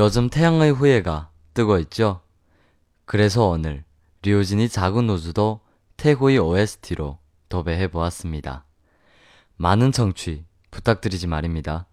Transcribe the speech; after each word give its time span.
요즘 0.00 0.30
태양의 0.30 0.72
후예가 0.72 1.30
뜨고 1.52 1.78
있죠? 1.80 2.22
그래서 3.04 3.48
오늘 3.48 3.84
류진이 4.22 4.70
작은 4.70 5.10
우주도 5.10 5.60
태호의 5.98 6.38
OST로 6.38 7.18
도배해 7.50 7.88
보았습니다. 7.88 8.64
많은 9.56 9.92
청취 9.92 10.46
부탁드리지 10.70 11.26
말입니다. 11.26 11.86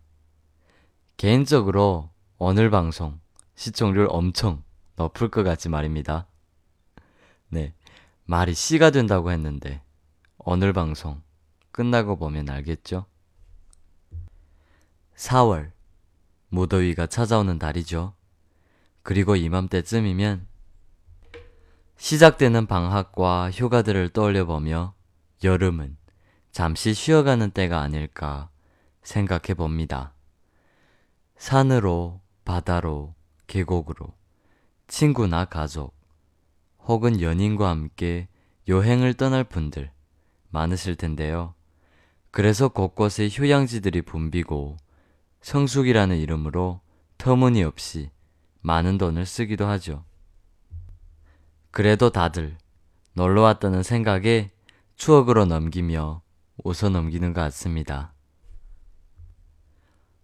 개인적으로 1.18 2.10
오늘 2.38 2.70
방송 2.70 3.20
시청률 3.56 4.08
엄청 4.10 4.64
높을 4.96 5.30
것 5.30 5.44
같지 5.44 5.68
말입니다. 5.68 6.28
네, 7.50 7.74
말이 8.24 8.54
씨가 8.54 8.92
된다고 8.92 9.32
했는데 9.32 9.82
오늘 10.38 10.72
방송 10.72 11.22
끝나고 11.74 12.16
보면 12.16 12.50
알겠죠? 12.50 13.06
4월 15.18 15.77
무더위가 16.50 17.08
찾아오는 17.08 17.60
달이죠. 17.60 18.14
그리고 19.04 19.36
이맘때쯤이면 19.36 20.48
시작되는 21.98 22.68
방학과 22.68 23.50
휴가들을 23.52 24.10
떠올려보며 24.10 24.94
여름은 25.44 25.98
잠시 26.52 26.94
쉬어가는 26.94 27.52
때가 27.52 27.82
아닐까 27.82 28.50
생각해 29.04 29.54
봅니다. 29.56 30.14
산으로, 31.38 32.22
바다로, 32.46 33.16
계곡으로, 33.48 34.14
친구나 34.88 35.46
가족, 35.46 35.96
혹은 36.80 37.22
연인과 37.22 37.70
함께 37.70 38.28
여행을 38.68 39.14
떠날 39.14 39.44
분들 39.44 39.92
많으실 40.50 40.96
텐데요. 40.96 41.54
그래서 42.32 42.68
곳곳에 42.68 43.30
휴양지들이 43.30 44.02
붐비고 44.04 44.78
성숙이라는 45.42 46.18
이름으로 46.18 46.82
터무니없이 47.18 48.12
많은 48.62 48.98
돈을 48.98 49.26
쓰기도 49.26 49.66
하죠. 49.68 50.04
그래도 51.72 52.10
다들 52.10 52.58
놀러 53.14 53.42
왔다는 53.44 53.84
생각에 53.84 54.52
추억으로 54.96 55.46
넘기며 55.46 56.22
웃어 56.64 56.90
넘기는 56.90 57.34
것 57.34 57.42
같습니다. 57.42 58.14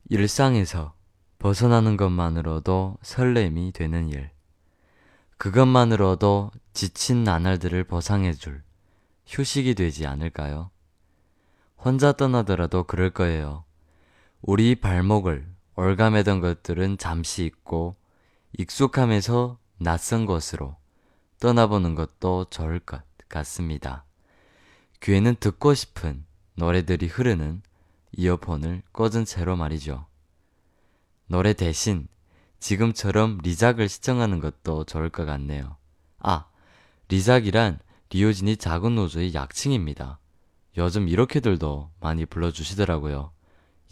일상에서 0.10 0.94
벗어나는 1.40 1.98
것만으로도 1.98 2.98
설렘이 3.02 3.72
되는 3.72 4.10
일. 4.10 4.32
그것만으로도 5.38 6.52
지친 6.74 7.24
나날들을 7.24 7.84
보상해줄 7.84 8.64
휴식이 9.26 9.76
되지 9.76 10.08
않을까요? 10.08 10.72
혼자 11.78 12.14
떠나더라도 12.14 12.84
그럴 12.86 13.10
거예요. 13.10 13.66
우리 14.46 14.76
발목을 14.76 15.48
올가매던 15.78 16.42
것들은 16.42 16.98
잠시 16.98 17.46
잊고 17.46 17.96
익숙함에서 18.58 19.58
낯선 19.78 20.26
곳으로 20.26 20.76
떠나보는 21.40 21.96
것도 21.96 22.48
좋을 22.50 22.80
것 22.80 23.02
같습니다. 23.30 24.04
귀에는 25.02 25.38
듣고 25.40 25.74
싶은 25.74 26.26
노래들이 26.56 27.08
흐르는 27.08 27.62
이어폰을 28.12 28.84
꽂은 28.92 29.24
채로 29.24 29.56
말이죠. 29.56 30.08
노래 31.28 31.54
대신 31.54 32.10
지금처럼 32.60 33.40
리작을 33.44 33.88
시청하는 33.88 34.42
것도 34.42 34.84
좋을 34.84 35.10
것 35.10 35.24
같네요. 35.24 35.78
아, 36.20 36.48
리작이란 37.08 37.80
리오진이 38.10 38.58
작은 38.58 38.94
노조의 38.94 39.36
약칭입니다. 39.36 40.20
요즘 40.76 41.08
이렇게들도 41.08 41.92
많이 42.02 42.26
불러주시더라고요. 42.26 43.32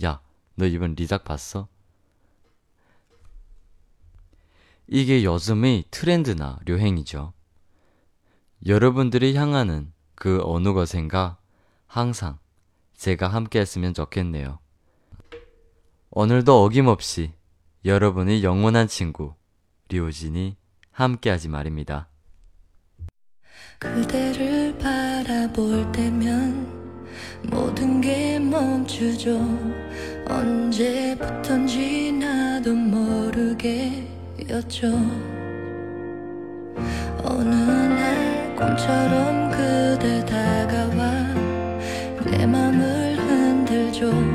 야, 0.04 0.20
너 0.56 0.66
이번 0.66 0.96
리작 0.96 1.24
봤어? 1.24 1.68
이게 4.88 5.24
요즘의 5.24 5.86
트렌드나 5.90 6.60
류행이죠. 6.66 7.34
여러분들이 8.66 9.36
향하는 9.36 9.92
그 10.16 10.42
어느 10.44 10.74
것인가 10.74 11.38
항상 11.88 12.38
제가 12.96 13.28
함께 13.28 13.60
했으면 13.60 13.94
좋겠네요. 13.94 14.60
오늘도 16.12 16.64
어김없이 16.64 17.34
여러분의 17.86 18.44
영원한 18.44 18.88
친구 18.88 19.34
리오진이 19.90 20.58
함께하지 20.92 21.48
말입니다. 21.48 22.10
그대를 23.80 24.78
바라볼 24.78 25.92
때면 25.92 26.82
모든 27.50 28.00
게 28.00 28.38
멈추죠 28.38 29.40
언제부턴지 30.32 32.14
나도 32.14 32.74
모르게였죠. 32.74 33.88
어느 37.24 37.56
날 37.56 38.56
꿈처럼 38.56 39.52
그대 39.52 40.26
다가와 40.26 41.36
내 42.26 42.46
맘을 42.46 43.18
흔들죠 43.18 44.31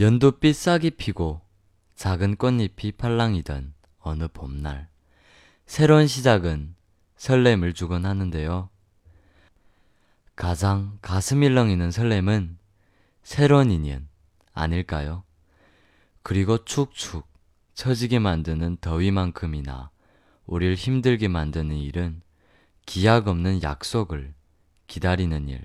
연두빛 0.00 0.56
싹이 0.56 0.90
피고 0.90 1.40
작은 1.94 2.34
꽃잎이 2.34 2.92
팔랑이던 2.98 3.74
어느 4.00 4.26
봄날. 4.26 4.88
새로운 5.66 6.08
시작은 6.08 6.74
설렘을 7.16 7.74
주곤 7.74 8.04
하는데요. 8.04 8.70
가장 10.34 10.98
가슴 11.00 11.44
일렁이는 11.44 11.92
설렘은 11.92 12.58
새로운 13.22 13.70
인연 13.70 14.08
아닐까요? 14.52 15.22
그리고 16.24 16.64
축축 16.64 17.28
처지게 17.74 18.18
만드는 18.18 18.78
더위만큼이나 18.80 19.90
우릴 20.44 20.74
힘들게 20.74 21.28
만드는 21.28 21.76
일은 21.76 22.20
기약 22.84 23.28
없는 23.28 23.62
약속을 23.62 24.34
기다리는 24.88 25.48
일 25.48 25.64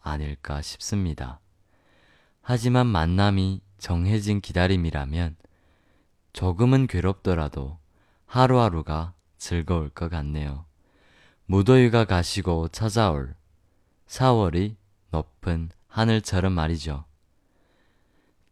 아닐까 0.00 0.60
싶습니다. 0.60 1.40
하지만 2.42 2.86
만남이 2.86 3.62
정해진 3.80 4.40
기다림이라면 4.40 5.36
조금은 6.32 6.86
괴롭더라도 6.86 7.78
하루하루가 8.26 9.14
즐거울 9.36 9.88
것 9.88 10.08
같네요. 10.08 10.64
무더위가 11.46 12.04
가시고 12.04 12.68
찾아올 12.68 13.34
4월이 14.06 14.76
높은 15.10 15.70
하늘처럼 15.88 16.52
말이죠. 16.52 17.04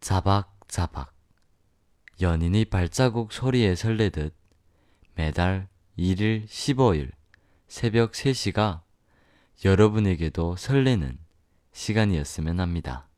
자박 0.01 0.59
차박차박. 0.69 1.13
연인의 2.21 2.65
발자국 2.65 3.33
소리에 3.33 3.75
설레듯 3.75 4.33
매달 5.15 5.67
1일 5.97 6.47
15일 6.47 7.11
새벽 7.67 8.11
3시가 8.11 8.81
여러분에게도 9.65 10.55
설레는 10.55 11.17
시간이었으면 11.71 12.59
합니다. 12.59 13.08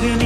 돌 0.00 0.21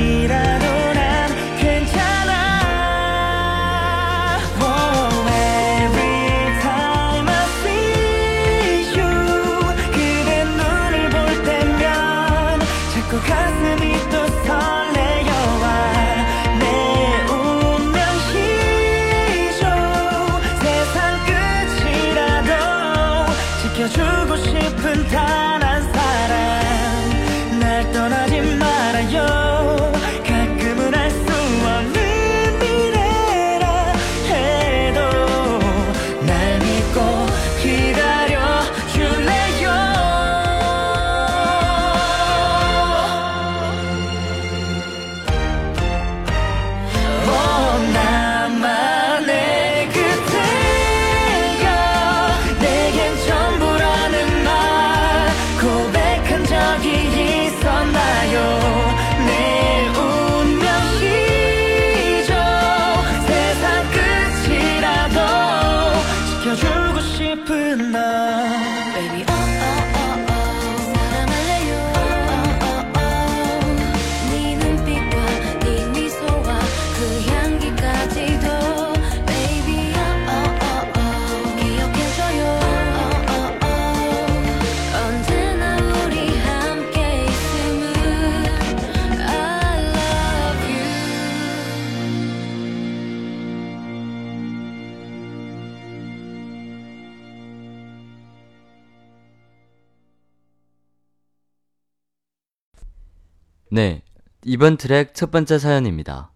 이번 104.57 104.79
트랙 104.79 105.15
첫 105.15 105.31
번째 105.31 105.59
사연입니다. 105.59 106.33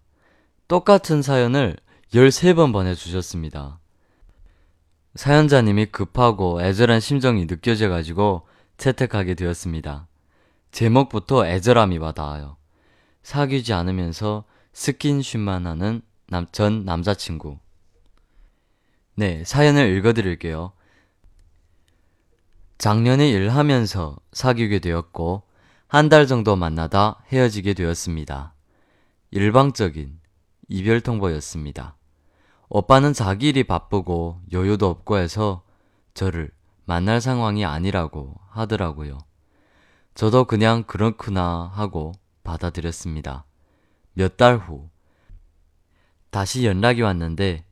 똑같은 0.67 1.23
사연을 1.23 1.75
13번 2.13 2.71
보내주셨습니다. 2.71 3.79
사연자님이 5.15 5.87
급하고 5.87 6.61
애절한 6.61 6.99
심정이 6.99 7.47
느껴져가지고 7.47 8.47
채택하게 8.77 9.33
되었습니다. 9.33 10.07
제목부터 10.69 11.47
애절함이 11.47 11.97
와닿아요. 11.97 12.57
사귀지 13.23 13.73
않으면서 13.73 14.43
스킨쉽만 14.73 15.65
하는 15.65 16.03
남, 16.27 16.45
전 16.51 16.85
남자친구. 16.85 17.57
네, 19.15 19.43
사연을 19.43 19.97
읽어드릴게요. 19.97 20.73
작년에 22.77 23.31
일하면서 23.31 24.15
사귀게 24.31 24.77
되었고, 24.77 25.41
한 25.93 26.07
달 26.07 26.25
정도 26.25 26.55
만나다 26.55 27.21
헤어지게 27.33 27.73
되었습니다. 27.73 28.53
일방적인 29.31 30.21
이별 30.69 31.01
통보였습니다. 31.01 31.97
오빠는 32.69 33.11
자기 33.11 33.49
일이 33.49 33.65
바쁘고 33.65 34.39
여유도 34.53 34.87
없고 34.87 35.17
해서 35.17 35.63
저를 36.13 36.49
만날 36.85 37.19
상황이 37.19 37.65
아니라고 37.65 38.35
하더라고요. 38.51 39.17
저도 40.15 40.45
그냥 40.45 40.83
그렇구나 40.83 41.69
하고 41.73 42.13
받아들였습니다. 42.45 43.43
몇 44.13 44.37
달 44.37 44.59
후, 44.59 44.89
다시 46.29 46.65
연락이 46.65 47.01
왔는데 47.01 47.65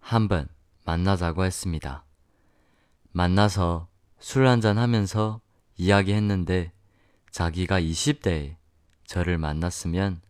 한번 0.00 0.48
만나자고 0.84 1.44
했습니다. 1.44 2.04
만나서 3.12 3.86
술 4.18 4.48
한잔 4.48 4.76
하면서 4.76 5.40
이야기했는데 5.76 6.72
자기가 7.30 7.80
20대에 7.80 8.56
저를 9.04 9.38
만났으면 9.38 10.20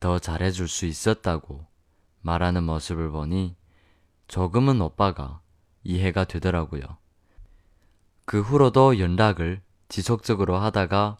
더 0.00 0.18
잘해줄 0.18 0.68
수 0.68 0.86
있었다고 0.86 1.66
말하는 2.20 2.64
모습을 2.64 3.10
보니 3.10 3.56
조금은 4.28 4.80
오빠가 4.80 5.40
이해가 5.84 6.24
되더라고요. 6.24 6.82
그 8.24 8.40
후로도 8.40 8.98
연락을 8.98 9.62
지속적으로 9.88 10.56
하다가 10.56 11.16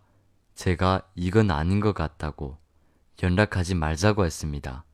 제가 0.55 1.03
이건 1.15 1.51
아닌 1.51 1.81
것 1.81 1.95
같다고 1.95 2.59
연락하지 3.23 3.75
말자고 3.75 4.25
했습니다. 4.25 4.85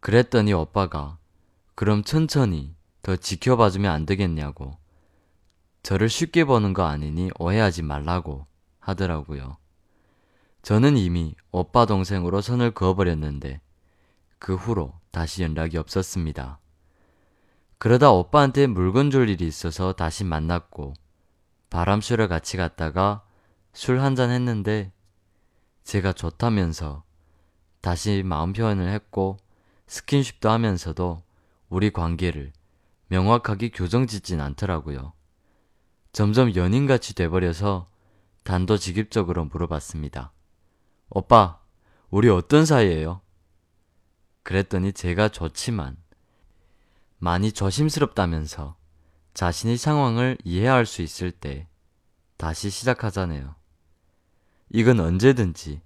그랬더니 0.00 0.52
오빠가 0.52 1.18
그럼 1.74 2.02
천천히 2.02 2.74
더 3.02 3.16
지켜봐주면 3.16 3.90
안 3.90 4.06
되겠냐고 4.06 4.76
저를 5.82 6.08
쉽게 6.08 6.44
보는 6.44 6.72
거 6.74 6.84
아니니 6.84 7.30
오해하지 7.38 7.82
말라고 7.82 8.46
하더라고요. 8.82 9.56
저는 10.62 10.96
이미 10.96 11.34
오빠 11.50 11.86
동생으로 11.86 12.40
선을 12.40 12.72
그어버렸는데 12.72 13.60
그 14.38 14.54
후로 14.54 14.92
다시 15.10 15.42
연락이 15.42 15.78
없었습니다. 15.78 16.58
그러다 17.78 18.12
오빠한테 18.12 18.66
물건 18.66 19.10
줄 19.10 19.28
일이 19.28 19.46
있어서 19.46 19.92
다시 19.92 20.22
만났고 20.22 20.94
바람 21.68 22.00
쐬러 22.00 22.28
같이 22.28 22.56
갔다가 22.56 23.24
술 23.72 24.00
한잔 24.00 24.30
했는데 24.30 24.92
제가 25.82 26.12
좋다면서 26.12 27.02
다시 27.80 28.22
마음 28.24 28.52
표현을 28.52 28.88
했고 28.88 29.38
스킨십도 29.88 30.48
하면서도 30.48 31.22
우리 31.68 31.90
관계를 31.90 32.52
명확하게 33.08 33.70
교정 33.70 34.06
짓진 34.06 34.40
않더라고요. 34.40 35.12
점점 36.12 36.54
연인같이 36.54 37.14
돼버려서 37.14 37.88
단도직입적으로 38.42 39.44
물어봤습니다. 39.46 40.32
오빠, 41.10 41.60
우리 42.10 42.28
어떤 42.28 42.66
사이예요? 42.66 43.20
그랬더니 44.42 44.92
제가 44.92 45.28
좋지만 45.28 45.96
많이 47.18 47.52
조심스럽다면서 47.52 48.76
자신의 49.34 49.76
상황을 49.76 50.36
이해할 50.44 50.86
수 50.86 51.02
있을 51.02 51.30
때 51.30 51.68
다시 52.36 52.70
시작하자네요. 52.70 53.54
이건 54.70 55.00
언제든지 55.00 55.80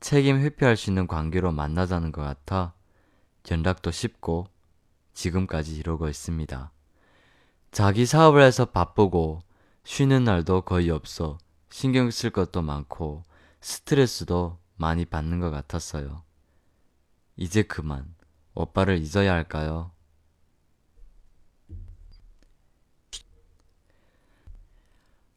책임 0.00 0.38
회피할 0.38 0.76
수 0.76 0.90
있는 0.90 1.06
관계로 1.06 1.50
만나자는 1.50 2.12
것 2.12 2.22
같아 2.22 2.74
연락도 3.50 3.90
쉽고 3.90 4.46
지금까지 5.14 5.76
이러고 5.76 6.08
있습니다. 6.08 6.70
자기 7.72 8.06
사업을 8.06 8.42
해서 8.42 8.66
바쁘고 8.66 9.40
쉬는 9.84 10.24
날도 10.24 10.62
거의 10.62 10.90
없어 10.90 11.38
신경 11.70 12.10
쓸 12.10 12.30
것도 12.30 12.62
많고 12.62 13.24
스트레스도 13.60 14.58
많이 14.76 15.04
받는 15.04 15.40
것 15.40 15.50
같았어요. 15.50 16.22
이제 17.36 17.62
그만 17.62 18.14
오빠를 18.54 18.98
잊어야 18.98 19.32
할까요? 19.32 19.92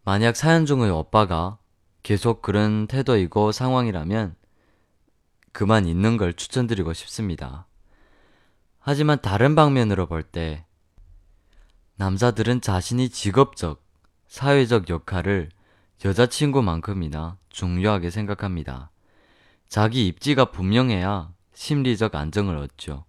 만약 0.04 0.36
사연 0.36 0.66
중의 0.66 0.90
오빠가 0.90 1.60
계속 2.04 2.42
그런 2.42 2.88
태도이고 2.88 3.52
상황이라면 3.52 4.36
그만 5.52 5.86
있는 5.86 6.18
걸 6.18 6.34
추천드리고 6.34 6.94
싶습니다. 6.94 7.68
하지만 8.80 9.22
다른 9.22 9.54
방면으로 9.54 10.08
볼 10.08 10.24
때 10.24 10.66
남자들은 11.96 12.62
자신이 12.62 13.10
직업적, 13.10 13.86
사회적 14.28 14.90
역할을 14.90 15.50
여자친구만큼이나 16.04 17.38
중요하게 17.50 18.10
생각합니다. 18.10 18.90
자기 19.70 20.08
입지가 20.08 20.46
분명해야 20.52 21.32
심리적 21.54 22.16
안정을 22.16 22.58
얻죠. 22.58 23.06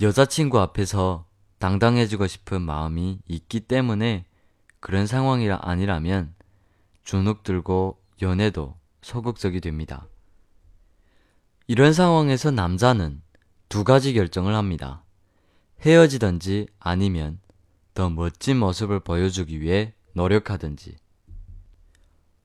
여자친구 0.00 0.60
앞에서 0.60 1.26
당당해지고 1.58 2.26
싶은 2.26 2.62
마음이 2.62 3.20
있기 3.26 3.60
때문에 3.60 4.24
그런 4.80 5.06
상황이 5.06 5.50
아니라면 5.50 6.34
주눅 7.02 7.42
들고 7.42 8.00
연애도 8.22 8.76
소극적이 9.02 9.60
됩니다. 9.60 10.06
이런 11.66 11.92
상황에서 11.92 12.50
남자는 12.50 13.22
두 13.68 13.84
가지 13.84 14.12
결정을 14.12 14.54
합니다. 14.54 15.02
헤어지든지 15.80 16.68
아니면 16.78 17.40
더 17.94 18.10
멋진 18.10 18.58
모습을 18.58 19.00
보여주기 19.00 19.60
위해 19.60 19.94
노력하든지. 20.12 20.96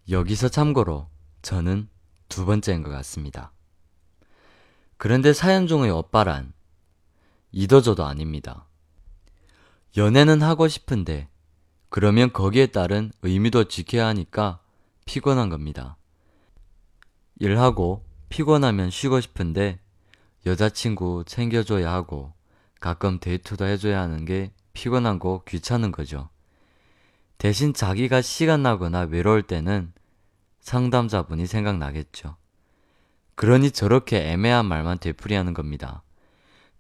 여기서 0.10 0.50
참고로 0.50 1.08
저는 1.44 1.88
두 2.30 2.46
번째인 2.46 2.82
것 2.82 2.90
같습니다. 2.90 3.52
그런데 4.98 5.34
사연 5.34 5.68
중의 5.68 5.92
오빠란 5.92 6.54
이도저도 7.52 8.04
아닙니다. 8.04 8.66
연애는 9.98 10.42
하고 10.42 10.68
싶은데 10.68 11.28
그러면 11.90 12.34
거기에 12.34 12.68
따른 12.68 13.12
의미도 13.22 13.66
지켜야 13.66 14.08
하니까 14.08 14.60
피곤한 15.06 15.50
겁니다. 15.50 15.98
일하고 17.40 18.04
피곤하면 18.30 18.90
쉬고 18.90 19.22
싶은데 19.22 19.80
여자친구 20.46 21.24
챙겨줘야 21.26 21.92
하고 21.92 22.34
가끔 22.80 23.20
데이트도 23.20 23.66
해줘야 23.66 24.02
하는 24.02 24.26
게 24.26 24.52
피곤하고 24.74 25.44
귀찮은 25.48 25.92
거죠. 25.92 26.30
대신 27.38 27.74
자기가 27.74 28.22
시간 28.22 28.64
나거나 28.64 29.02
외로울 29.02 29.44
때는 29.44 29.94
상담자분이 30.60 31.48
생각나겠죠. 31.48 32.36
그러니 33.36 33.72
저렇게 33.72 34.32
애매한 34.32 34.66
말만 34.66 35.00
되풀이하는 35.00 35.54
겁니다. 35.54 36.04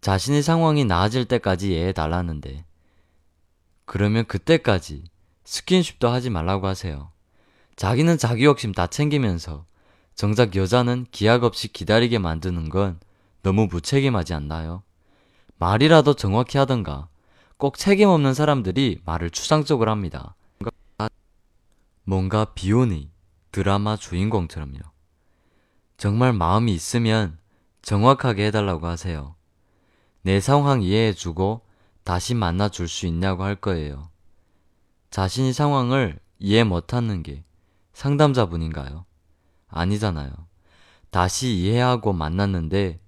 자신의 0.01 0.43
상황이 0.43 0.85
나아질 0.85 1.25
때까지 1.25 1.71
이해해달라는데 1.71 2.65
그러면 3.85 4.25
그때까지 4.25 5.05
스킨십도 5.43 6.09
하지 6.09 6.29
말라고 6.29 6.67
하세요. 6.67 7.11
자기는 7.75 8.17
자기 8.17 8.43
욕심 8.43 8.71
다 8.71 8.87
챙기면서 8.87 9.65
정작 10.15 10.55
여자는 10.55 11.05
기약 11.11 11.43
없이 11.43 11.69
기다리게 11.69 12.19
만드는 12.19 12.69
건 12.69 12.99
너무 13.41 13.67
무책임하지 13.67 14.33
않나요? 14.33 14.83
말이라도 15.57 16.13
정확히 16.15 16.57
하던가 16.57 17.07
꼭 17.57 17.77
책임 17.77 18.09
없는 18.09 18.33
사람들이 18.33 19.01
말을 19.05 19.29
추상적으로 19.29 19.91
합니다. 19.91 20.35
뭔가 22.03 22.45
비혼의 22.53 23.09
드라마 23.51 23.95
주인공처럼요. 23.95 24.79
정말 25.97 26.33
마음이 26.33 26.73
있으면 26.73 27.37
정확하게 27.81 28.47
해달라고 28.47 28.87
하세요. 28.87 29.35
내 30.21 30.39
상황 30.39 30.81
이해해주고 30.81 31.61
다시 32.03 32.35
만나줄 32.35 32.87
수 32.87 33.05
있냐고 33.07 33.43
할 33.43 33.55
거예요. 33.55 34.09
자신이 35.09 35.53
상황을 35.53 36.19
이해 36.39 36.63
못하는 36.63 37.23
게 37.23 37.43
상담자분인가요? 37.93 39.05
아니잖아요. 39.67 40.31
다시 41.09 41.55
이해하고 41.55 42.13
만났는데 42.13 42.99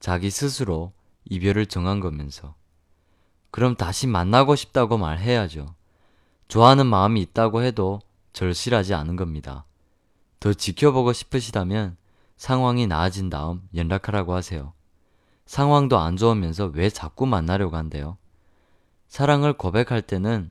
자기 0.00 0.30
스스로 0.30 0.92
이별을 1.24 1.66
정한 1.66 2.00
거면서. 2.00 2.54
그럼 3.50 3.74
다시 3.76 4.06
만나고 4.06 4.56
싶다고 4.56 4.98
말해야죠. 4.98 5.74
좋아하는 6.48 6.86
마음이 6.86 7.20
있다고 7.20 7.62
해도 7.62 8.00
절실하지 8.32 8.94
않은 8.94 9.16
겁니다. 9.16 9.64
더 10.40 10.52
지켜보고 10.52 11.12
싶으시다면 11.12 11.96
상황이 12.36 12.86
나아진 12.86 13.30
다음 13.30 13.68
연락하라고 13.74 14.34
하세요. 14.34 14.72
상황도 15.46 15.98
안 15.98 16.16
좋으면서 16.16 16.66
왜 16.66 16.90
자꾸 16.90 17.26
만나려고 17.26 17.76
한대요? 17.76 18.18
사랑을 19.08 19.54
고백할 19.54 20.02
때는 20.02 20.50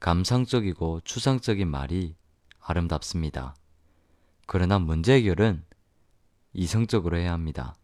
감상적이고 0.00 1.02
추상적인 1.04 1.68
말이 1.68 2.16
아름답습니다. 2.60 3.54
그러나 4.46 4.78
문제 4.78 5.14
해결은 5.14 5.64
이성적으로 6.54 7.18
해야 7.18 7.32
합니다. 7.32 7.76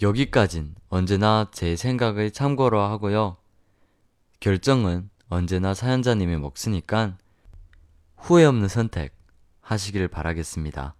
여기까진 0.00 0.74
언제나 0.88 1.48
제 1.52 1.76
생각을 1.76 2.30
참고로 2.30 2.80
하고요. 2.80 3.36
결정은 4.40 5.10
언제나 5.28 5.74
사연자님의 5.74 6.38
몫이니까 6.38 7.18
후회 8.16 8.44
없는 8.44 8.68
선택 8.68 9.14
하시길 9.62 10.08
바라겠습니다. 10.08 10.94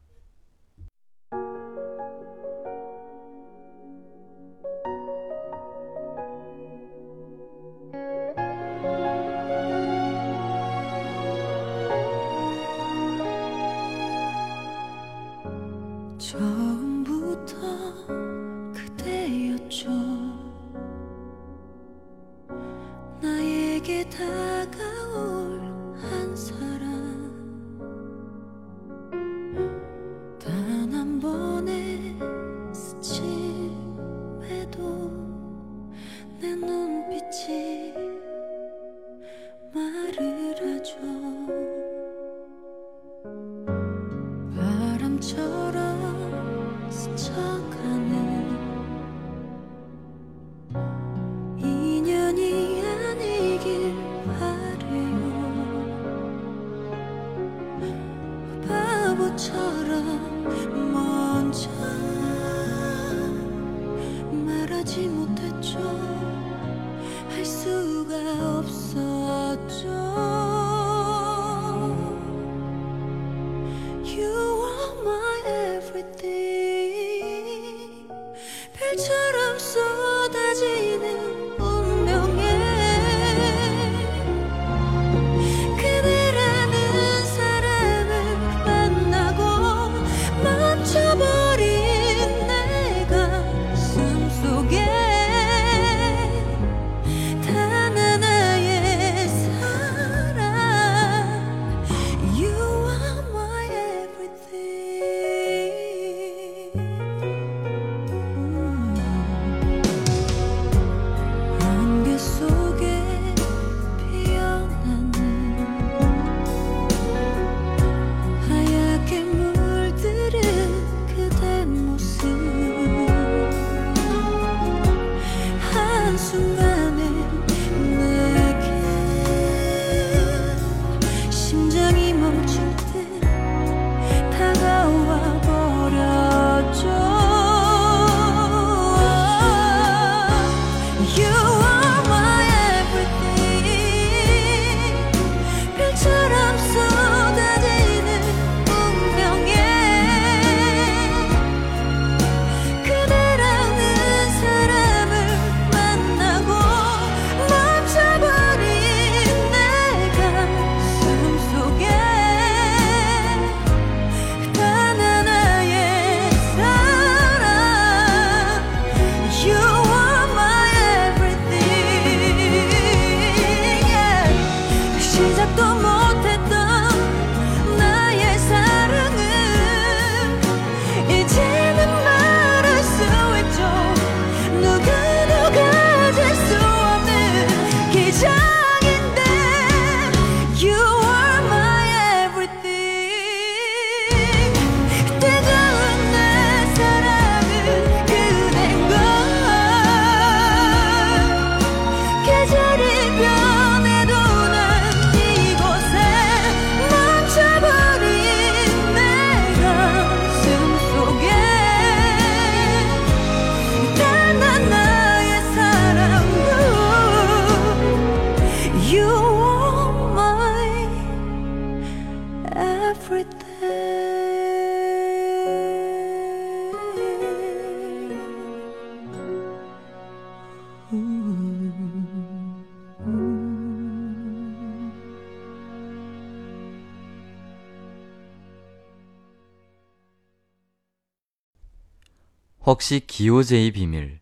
혹시 242.64 243.00
기호제의 243.00 243.72
비밀에 243.72 244.20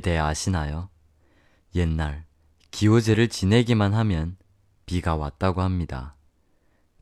대해 0.00 0.18
아시나요? 0.18 0.88
옛날 1.74 2.24
기호제를 2.70 3.28
지내기만 3.28 3.92
하면 3.92 4.36
비가 4.86 5.16
왔다고 5.16 5.62
합니다. 5.62 6.14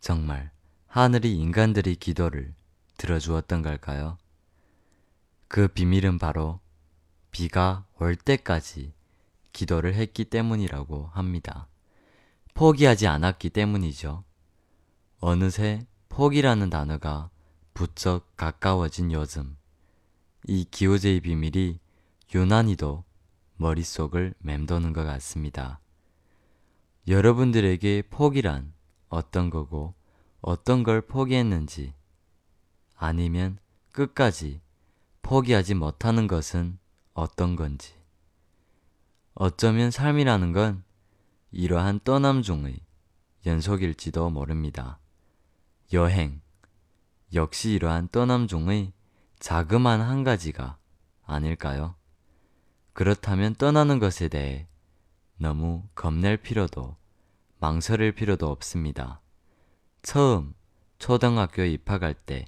정말 0.00 0.50
하늘이 0.86 1.36
인간들의 1.36 1.96
기도를 1.96 2.54
들어주었던 2.96 3.60
걸까요? 3.60 4.16
그 5.48 5.68
비밀은 5.68 6.18
바로 6.18 6.60
비가 7.30 7.84
올 8.00 8.16
때까지 8.16 8.94
기도를 9.52 9.92
했기 9.92 10.24
때문이라고 10.24 11.10
합니다. 11.12 11.68
포기하지 12.54 13.06
않았기 13.06 13.50
때문이죠. 13.50 14.24
어느새 15.20 15.86
포기라는 16.08 16.70
단어가 16.70 17.28
부쩍 17.74 18.34
가까워진 18.38 19.12
요즘. 19.12 19.58
이 20.46 20.64
기호제의 20.70 21.20
비밀이 21.20 21.80
유난히도 22.34 23.04
머릿속을 23.56 24.34
맴도는 24.38 24.92
것 24.92 25.04
같습니다. 25.04 25.80
여러분들에게 27.08 28.02
포기란 28.10 28.72
어떤 29.08 29.50
거고 29.50 29.94
어떤 30.40 30.82
걸 30.82 31.00
포기했는지 31.00 31.94
아니면 32.96 33.58
끝까지 33.92 34.60
포기하지 35.22 35.74
못하는 35.74 36.26
것은 36.26 36.78
어떤 37.14 37.56
건지 37.56 37.94
어쩌면 39.34 39.90
삶이라는 39.90 40.52
건 40.52 40.84
이러한 41.52 42.00
떠남 42.04 42.42
중의 42.42 42.80
연속일지도 43.46 44.30
모릅니다. 44.30 44.98
여행 45.92 46.40
역시 47.32 47.72
이러한 47.72 48.08
떠남 48.08 48.46
중의 48.46 48.93
자그만 49.44 50.00
한 50.00 50.24
가지가 50.24 50.78
아닐까요? 51.26 51.96
그렇다면 52.94 53.54
떠나는 53.54 53.98
것에 53.98 54.28
대해 54.28 54.66
너무 55.36 55.82
겁낼 55.94 56.38
필요도 56.38 56.96
망설일 57.60 58.12
필요도 58.12 58.50
없습니다. 58.50 59.20
처음 60.00 60.54
초등학교에 60.98 61.68
입학할 61.72 62.14
때, 62.14 62.46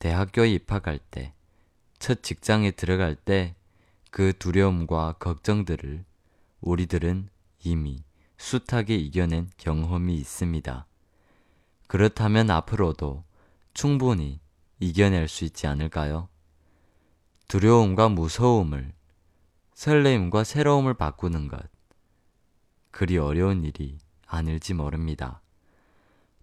대학교에 0.00 0.50
입학할 0.50 0.98
때, 0.98 1.34
첫 2.00 2.24
직장에 2.24 2.72
들어갈 2.72 3.14
때 3.14 3.54
그 4.10 4.32
두려움과 4.36 5.12
걱정들을 5.20 6.04
우리들은 6.62 7.28
이미 7.62 8.02
숱하게 8.38 8.96
이겨낸 8.96 9.50
경험이 9.56 10.16
있습니다. 10.16 10.84
그렇다면 11.86 12.50
앞으로도 12.50 13.22
충분히 13.72 14.40
이겨낼 14.80 15.28
수 15.28 15.44
있지 15.44 15.66
않을까요? 15.66 16.28
두려움과 17.48 18.08
무서움을 18.08 18.92
설레임과 19.74 20.44
새로움을 20.44 20.94
바꾸는 20.94 21.48
것. 21.48 21.60
그리 22.90 23.16
어려운 23.16 23.64
일이 23.64 23.98
아닐지 24.26 24.74
모릅니다. 24.74 25.40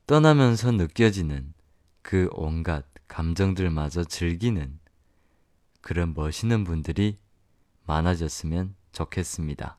떠나면서 0.08 0.72
느껴지는 0.72 1.54
그 2.02 2.30
온갖 2.32 2.86
감정들마저 3.08 4.04
즐기는 4.04 4.80
그런 5.82 6.14
멋있는 6.14 6.64
분들이 6.64 7.20
많아졌으면 7.86 8.76
좋겠습니다. 8.92 9.78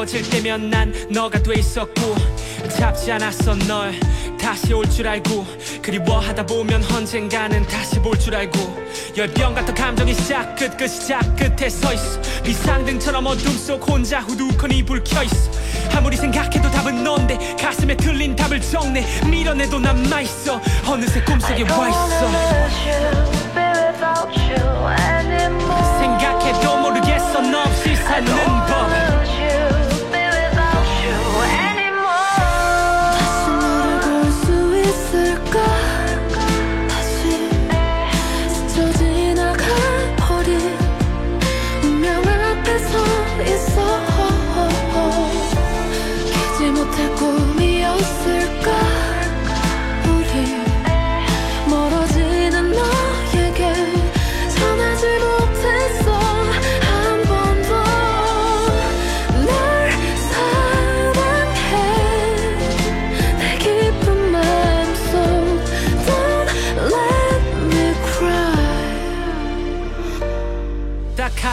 그리워질 0.00 0.30
때면 0.30 0.70
난 0.70 0.94
너가 1.10 1.42
돼 1.42 1.58
있었고 1.58 2.14
잡지 2.78 3.12
않았어 3.12 3.54
널. 3.66 3.92
다시 4.40 4.72
올 4.72 4.86
줄 4.88 5.06
알고 5.06 5.46
그리워하다 5.82 6.46
보면 6.46 6.82
언젠가는 6.90 7.66
다시 7.66 7.98
볼 8.00 8.18
줄 8.18 8.34
알고. 8.34 8.58
열병 9.16 9.54
같은 9.54 9.74
감정이 9.74 10.14
시작 10.14 10.56
끝 10.56 10.74
끝 10.78 10.88
시작 10.88 11.20
끝에 11.36 11.68
서 11.68 11.92
있어. 11.92 12.18
비상등처럼 12.42 13.26
어둠 13.26 13.52
속 13.52 13.86
혼자 13.86 14.20
후두커니 14.20 14.84
불 14.84 15.04
켜 15.04 15.22
있어. 15.22 15.50
아무리 15.94 16.16
생각해도 16.16 16.70
답은 16.70 17.04
넌데 17.04 17.56
가슴에 17.60 17.94
틀린 17.96 18.34
답을 18.34 18.58
적내 18.62 19.04
밀어내도 19.28 19.78
남아있어. 19.80 20.60
어느새 20.86 21.22
꿈속에 21.24 21.62
와 21.64 21.88
있어. 21.90 22.30
생각해도 25.98 26.76
모르겠어. 26.78 27.40
너 27.42 27.60
없이 27.64 27.94
사는 27.96 28.59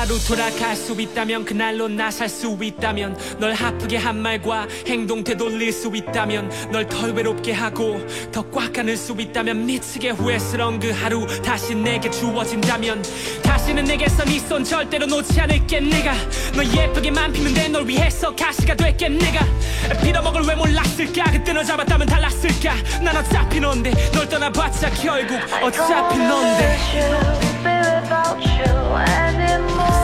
하루 0.08 0.18
돌아갈 0.26 0.74
수 0.74 0.94
있다면 0.94 1.44
그날로 1.44 1.90
나 1.90 2.10
살 2.10 2.30
수 2.30 2.58
있다면 2.62 3.18
널 3.40 3.52
아프게 3.52 3.98
한 3.98 4.18
말과 4.18 4.66
행동 4.88 5.22
되돌릴 5.22 5.74
수 5.74 5.92
있다면 5.94 6.50
널 6.72 6.88
덜 6.88 7.12
외롭게 7.12 7.52
하고 7.52 8.00
더 8.32 8.42
꽉 8.50 8.80
안을 8.80 8.96
수 8.96 9.12
있다면 9.20 9.66
미치게 9.66 10.12
후회스러운 10.12 10.80
그 10.80 10.92
하루 10.92 11.28
다시 11.42 11.76
내게 11.76 12.10
주어진다면 12.10 13.04
다시는 13.44 13.84
내게서 13.84 14.24
네손 14.24 14.64
절대로 14.64 15.06
놓지 15.08 15.42
않을게 15.42 15.82
내가 15.82 16.14
너 16.56 16.64
예쁘게만 16.64 17.34
피는데 17.34 17.68
널 17.68 17.86
위해서 17.86 18.34
가시가 18.34 18.76
될게 18.76 19.10
내가 19.10 19.46
빌어먹을 20.02 20.44
왜 20.44 20.56
몰랐을까? 20.56 21.32
그때 21.32 21.52
너 21.52 21.62
잡았다면 21.62 22.08
달랐을까? 22.08 22.76
난 23.04 23.18
어차피 23.18 23.60
넌데 23.60 23.92
널 24.14 24.30
떠나봤자 24.30 24.90
결국 24.92 25.38
어차피 25.62 26.18
넌데 26.18 26.78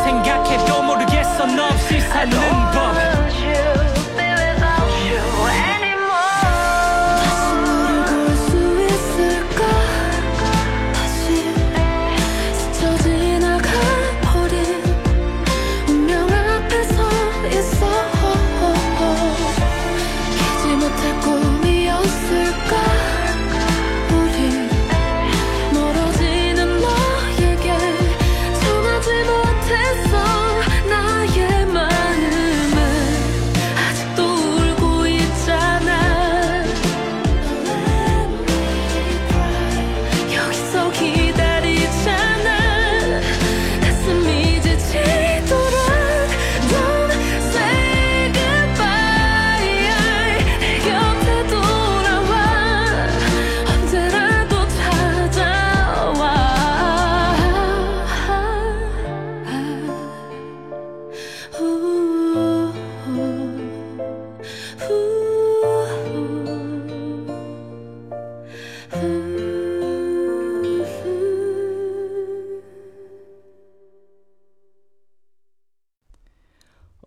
생각해도 0.04 0.84
모르겠어 0.84 1.46
너 1.46 1.66
없이 1.68 2.00
사는 2.00 2.32
법 2.72 3.03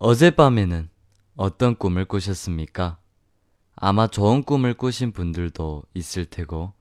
어젯밤에는 0.07 0.87
어떤 1.35 1.75
꿈을 1.75 2.05
꾸셨습니까? 2.05 2.97
아마 3.75 4.07
좋은 4.07 4.41
꿈을 4.41 4.73
꾸신 4.73 5.11
분들도 5.11 5.83
있을 5.95 6.23
테고, 6.23 6.71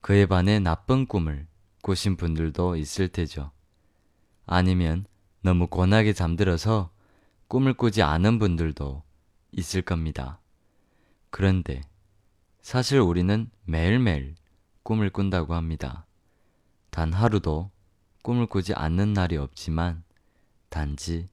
그에 0.00 0.26
반해 0.26 0.58
나쁜 0.58 1.06
꿈을 1.06 1.46
꾸신 1.80 2.16
분들도 2.16 2.74
있을 2.74 3.06
테죠. 3.06 3.52
아니면 4.46 5.06
너무 5.42 5.68
권하게 5.68 6.12
잠들어서 6.12 6.90
꿈을 7.46 7.72
꾸지 7.72 8.02
않은 8.02 8.40
분들도 8.40 9.04
있을 9.52 9.82
겁니다. 9.82 10.40
그런데 11.30 11.82
사실 12.62 12.98
우리는 12.98 13.48
매일매일 13.64 14.34
꿈을 14.82 15.10
꾼다고 15.10 15.54
합니다. 15.54 16.04
단 16.90 17.12
하루도 17.12 17.70
꿈을 18.22 18.46
꾸지 18.46 18.74
않는 18.74 19.12
날이 19.12 19.36
없지만 19.36 20.02
단지 20.68 21.28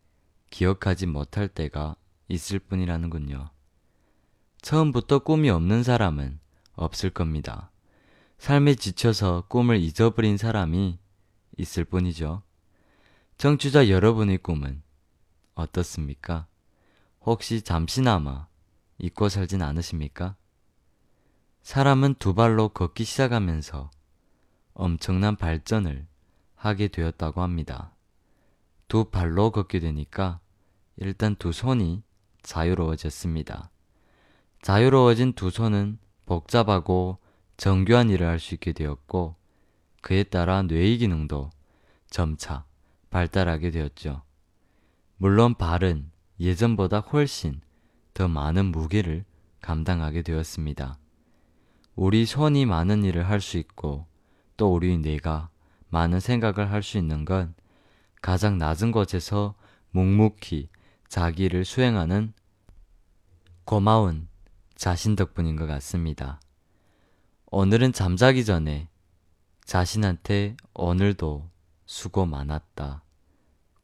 기억하지 0.54 1.08
못할 1.08 1.48
때가 1.48 1.96
있을 2.28 2.60
뿐이라는군요. 2.60 3.50
처음부터 4.62 5.20
꿈이 5.20 5.50
없는 5.50 5.82
사람은 5.82 6.39
없을 6.74 7.10
겁니다. 7.10 7.72
삶에 8.38 8.76
지쳐서 8.76 9.46
꿈을 9.48 9.80
잊어버린 9.80 10.38
사람이 10.38 11.00
있을 11.58 11.86
뿐이죠. 11.86 12.44
청취자 13.38 13.89
여러분의 13.89 14.38
꿈은 14.38 14.84
어떻습니까? 15.56 16.46
혹시 17.22 17.63
잠시나마 17.63 18.46
잊고 19.00 19.30
살진 19.30 19.63
않으십니까? 19.63 20.36
사람은 21.63 22.16
두 22.20 22.36
발로 22.36 22.70
걷기 22.70 23.06
시작하면서 23.06 23.89
엄청난 24.76 25.36
발전을 25.36 26.06
하게 26.54 26.89
되었다고 26.89 27.42
합니다. 27.42 27.96
두 28.88 29.06
발로 29.06 29.50
걷게 29.50 29.80
되니까 29.80 30.39
일단 30.98 31.36
두 31.36 31.52
손이 31.52 32.04
자유로워졌습니다. 32.42 33.70
자유로워진 34.62 35.34
두 35.34 35.50
손은 35.50 35.98
복잡하고 36.26 37.18
정교한 37.58 38.10
일을 38.10 38.28
할 38.28 38.40
수 38.40 38.54
있게 38.56 38.72
되었고 38.72 39.36
그에 40.02 40.24
따라 40.24 40.62
뇌의 40.64 40.98
기능도 41.00 41.50
점차 42.10 42.66
발달하게 43.10 43.72
되었죠. 43.72 44.22
물론 45.18 45.56
발은 45.56 46.12
예전보다 46.40 47.00
훨씬 47.00 47.62
더 48.14 48.28
많은 48.28 48.66
무게를 48.66 49.26
감당하게 49.62 50.22
되었습니다. 50.22 50.98
우리 51.96 52.26
손이 52.26 52.66
많은 52.66 53.04
일을 53.04 53.30
할 53.30 53.40
수 53.40 53.58
있고 53.58 54.08
또 54.58 54.74
우리 54.74 54.98
뇌가 54.98 55.50
많은 55.90 56.20
생각을 56.20 56.72
할 56.72 56.82
수 56.84 56.98
있는 56.98 57.24
건 57.24 57.54
가장 58.22 58.58
낮은 58.58 58.92
곳에서 58.92 59.56
묵묵히 59.92 60.70
자기를 61.13 61.63
수행하는 61.63 62.34
고마운 63.65 64.28
자신 64.73 65.15
덕분인 65.15 65.56
것 65.56 65.67
같습니다. 65.67 66.41
오늘은 67.52 67.93
잠자기 67.93 68.43
전에 68.43 68.89
자신한테 69.63 70.58
오늘도 70.73 71.52
수고 71.86 72.26
많았다. 72.26 73.04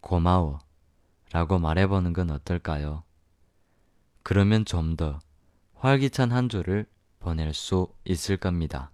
고마워. 0.02 0.58
라고 1.32 1.60
말해보는 1.60 2.14
건 2.14 2.32
어떨까요? 2.32 3.04
그러면 4.24 4.66
좀 4.66 4.96
더 4.96 5.20
활기찬 5.76 6.32
한 6.32 6.50
주를 6.50 6.88
보낼 7.20 7.54
수 7.54 7.94
있을 8.06 8.38
겁니다. 8.38 8.90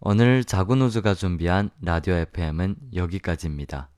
오늘 0.00 0.44
자구노즈가 0.44 1.12
준비한 1.12 1.68
라디오 1.82 2.14
FM은 2.14 2.76
여기까지입니다. 2.94 3.90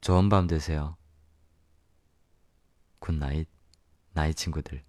좋은 0.00 0.28
밤 0.28 0.46
되세요. 0.46 0.95
Good 2.98 3.18
night, 3.18 3.48
나의 4.12 4.34
친구들. 4.34 4.82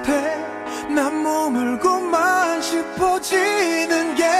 앞에 0.00 0.94
난 0.94 1.22
머물고만 1.22 2.62
싶어지는 2.62 4.14
게 4.14 4.39